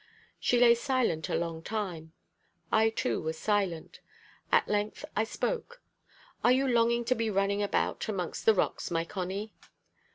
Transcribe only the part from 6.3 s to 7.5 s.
"Are you longing to be